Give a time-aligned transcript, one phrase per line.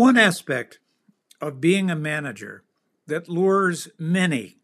[0.00, 0.78] One aspect
[1.42, 2.64] of being a manager
[3.06, 4.56] that lures many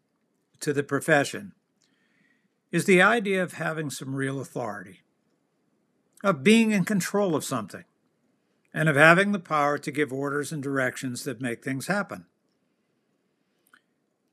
[0.61, 1.53] to the profession
[2.71, 5.01] is the idea of having some real authority,
[6.23, 7.83] of being in control of something,
[8.73, 12.25] and of having the power to give orders and directions that make things happen.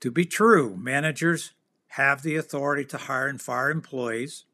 [0.01, 1.53] To be true, managers
[1.89, 4.47] have the authority to hire and fire employees,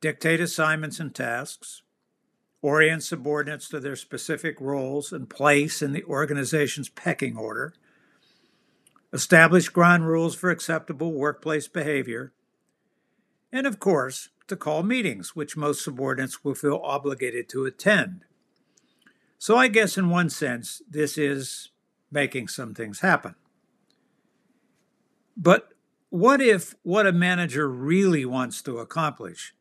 [0.00, 1.82] dictate assignments and tasks,
[2.62, 7.72] orient subordinates to their specific roles and place in the organization's pecking order,
[9.12, 12.32] establish ground rules for acceptable workplace behavior,
[13.52, 18.24] and of course, to call meetings, which most subordinates will feel obligated to attend.
[19.38, 21.70] So, I guess in one sense, this is
[22.10, 23.34] making some things happen.
[25.36, 25.70] But
[26.10, 29.54] what if what a manager really wants to accomplish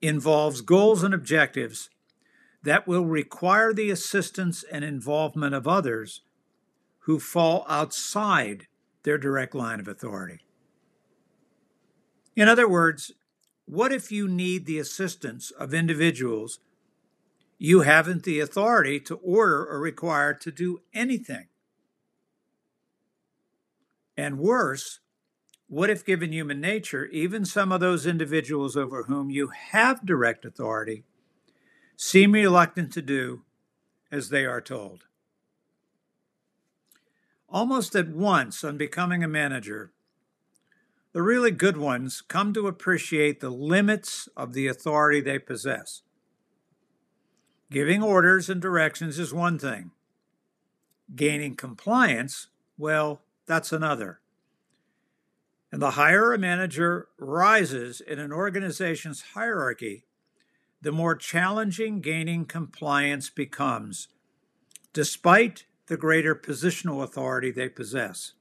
[0.00, 1.90] involves goals and objectives
[2.62, 6.22] that will require the assistance and involvement of others
[7.00, 8.66] who fall outside
[9.04, 10.40] their direct line of authority?
[12.36, 13.12] In other words,
[13.64, 16.60] what if you need the assistance of individuals
[17.58, 21.48] you haven't the authority to order or require to do anything?
[24.16, 25.00] And worse,
[25.68, 30.44] what if, given human nature, even some of those individuals over whom you have direct
[30.44, 31.04] authority
[32.00, 33.42] seem reluctant to do
[34.10, 35.04] as they are told?
[37.48, 39.90] Almost at once, on becoming a manager,
[41.12, 46.02] the really good ones come to appreciate the limits of the authority they possess.
[47.70, 49.90] Giving orders and directions is one thing.
[51.16, 52.46] Gaining compliance,
[52.76, 54.20] well, that's another.
[55.72, 60.04] And the higher a manager rises in an organization's hierarchy,
[60.80, 64.08] the more challenging gaining compliance becomes,
[64.92, 68.32] despite the greater positional authority they possess.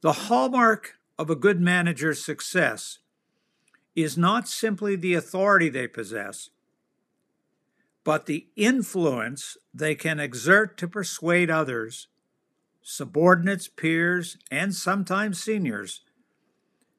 [0.00, 2.98] The hallmark of a good manager's success
[3.94, 6.50] is not simply the authority they possess,
[8.02, 12.08] but the influence they can exert to persuade others
[12.82, 16.00] subordinates, peers, and sometimes seniors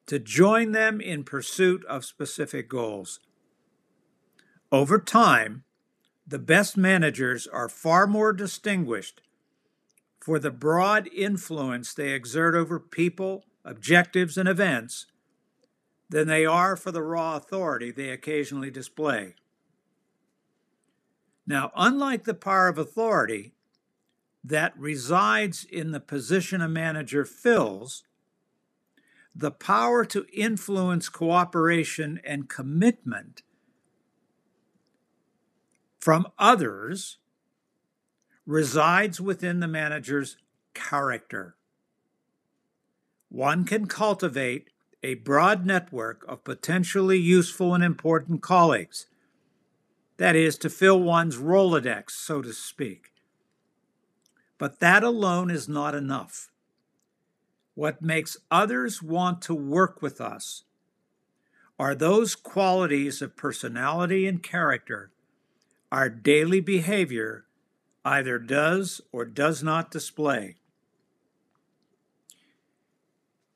[0.06, 3.20] to join them in pursuit of specific goals.
[4.72, 5.64] Over time,
[6.26, 9.20] the best managers are far more distinguished
[10.18, 15.06] for the broad influence they exert over people, objectives, and events
[16.08, 19.34] than they are for the raw authority they occasionally display.
[21.46, 23.52] Now, unlike the power of authority,
[24.42, 28.04] that resides in the position a manager fills,
[29.34, 33.42] the power to influence cooperation and commitment
[36.02, 37.18] from others
[38.44, 40.36] resides within the manager's
[40.74, 41.54] character.
[43.28, 44.70] One can cultivate
[45.04, 49.06] a broad network of potentially useful and important colleagues.
[50.16, 53.12] That is, to fill one's Rolodex, so to speak.
[54.58, 56.48] But that alone is not enough.
[57.76, 60.64] What makes others want to work with us
[61.78, 65.12] are those qualities of personality and character
[65.92, 67.44] our daily behavior
[68.02, 70.56] either does or does not display.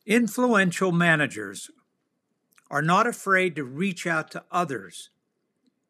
[0.04, 1.70] Influential managers
[2.70, 5.08] are not afraid to reach out to others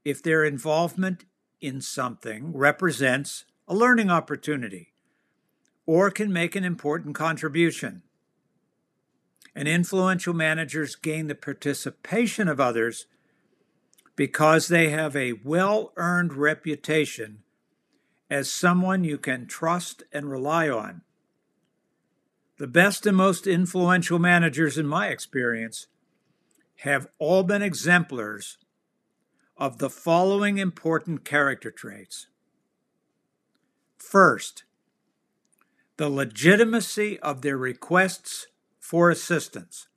[0.05, 1.25] if their involvement
[1.61, 4.93] in something represents a learning opportunity
[5.85, 8.03] or can make an important contribution.
[9.53, 13.07] And influential managers gain the participation of others
[14.17, 17.43] because they have a well earned reputation
[18.29, 21.03] as someone you can trust and rely on.
[22.59, 25.87] The best and most influential managers, in my experience,
[26.81, 28.57] have all been exemplars
[29.59, 32.29] of the following important character traits.
[33.99, 34.65] First,
[35.99, 38.47] the legitimacy of their requests
[38.79, 39.89] for assistance.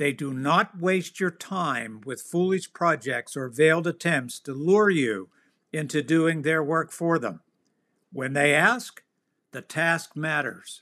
[0.00, 5.28] They do not waste your time with foolish projects or veiled attempts to lure you
[5.74, 7.40] into doing their work for them.
[8.10, 9.02] When they ask,
[9.50, 10.80] the task matters.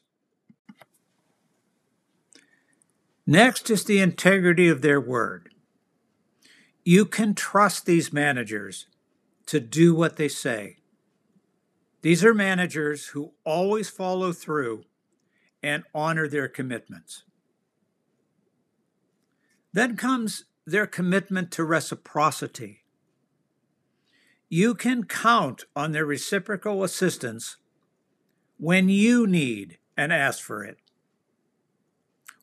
[3.26, 5.53] Next is the integrity of their word.
[6.85, 8.87] You can trust these managers
[9.47, 10.76] to do what they say.
[12.03, 14.85] These are managers who always follow through
[15.61, 17.25] and honor their commitments.
[19.73, 22.85] Then comes their commitment to reciprocity.
[24.49, 27.56] You can count on their reciprocal assistance
[28.59, 30.79] when you need and ask for it.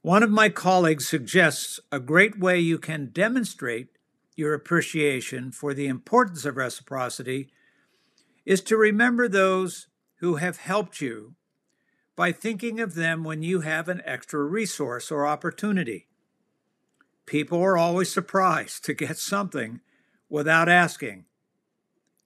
[0.01, 3.88] One of my colleagues suggests a great way you can demonstrate
[4.36, 7.50] your appreciation for the importance of reciprocity
[8.45, 9.88] is to remember those
[10.19, 11.33] who have helped you
[12.16, 16.07] by thinking of them when you have an extra resource or opportunity.
[17.25, 19.81] People are always surprised to get something
[20.30, 21.25] without asking,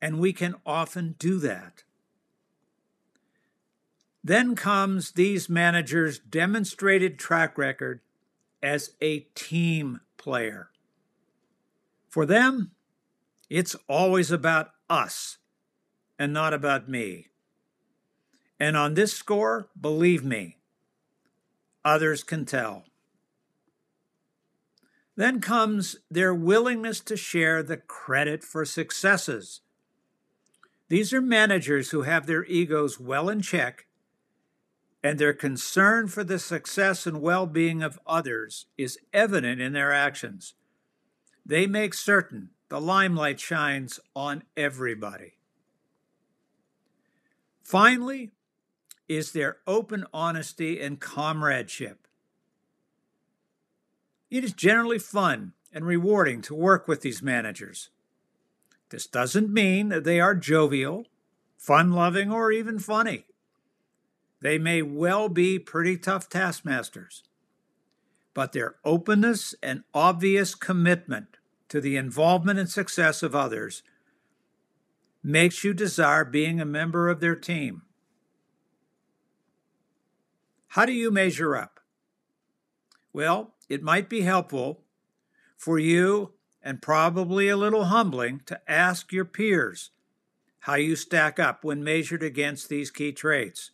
[0.02, 1.84] and we can often do that.
[4.24, 8.02] Then comes these managers' demonstrated track record
[8.62, 10.70] as a team player.
[12.10, 12.72] For them,
[13.50, 15.38] it's always about us
[16.18, 17.28] and not about me.
[18.60, 20.58] And on this score, believe me,
[21.86, 22.89] others can tell.
[25.20, 29.60] Then comes their willingness to share the credit for successes.
[30.88, 33.88] These are managers who have their egos well in check,
[35.04, 39.92] and their concern for the success and well being of others is evident in their
[39.92, 40.54] actions.
[41.46, 45.34] They make certain the limelight shines on everybody.
[47.62, 48.32] Finally,
[49.10, 52.08] is their open honesty and comradeship.
[54.30, 57.90] It is generally fun and rewarding to work with these managers.
[58.90, 61.06] This doesn't mean that they are jovial,
[61.58, 63.26] fun loving, or even funny.
[64.42, 67.24] They may well be pretty tough taskmasters,
[68.34, 71.38] but their openness and obvious commitment
[71.68, 73.84] to the involvement and success of others
[75.22, 77.84] makes you desire being a member of their team.
[80.70, 81.79] How do you measure up?
[83.14, 84.84] Well, it might be helpful
[85.58, 89.92] for you and probably a little humbling to ask your peers
[90.62, 93.72] how you stack up when measured against these key traits.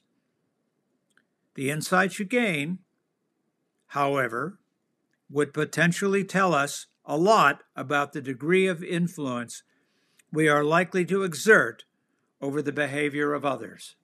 [1.55, 2.79] The insights you gain,
[3.87, 4.59] however,
[5.29, 9.63] would potentially tell us a lot about the degree of influence
[10.31, 11.85] we are likely to exert
[12.41, 13.95] over the behavior of others.